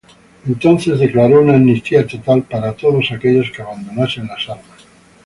Entonces 0.47 0.97
declaró 0.97 1.41
una 1.43 1.53
amnistía 1.53 2.07
total 2.07 2.41
para 2.41 2.73
todos 2.75 3.11
aquellos 3.11 3.51
que 3.51 3.61
abandonasen 3.61 4.25
las 4.25 4.49
armas. 4.49 4.79